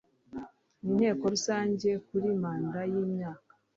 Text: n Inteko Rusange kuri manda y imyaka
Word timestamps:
n 0.81 0.85
Inteko 0.89 1.23
Rusange 1.33 1.89
kuri 2.07 2.27
manda 2.41 2.79
y 2.91 2.93
imyaka 3.03 3.51